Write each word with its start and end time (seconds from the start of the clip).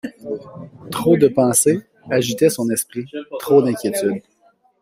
Trop 0.89 1.15
de 1.15 1.27
pensées 1.27 1.79
agitaient 2.09 2.49
son 2.49 2.71
esprit, 2.71 3.05
trop 3.37 3.61
d’inquiétudes! 3.61 4.23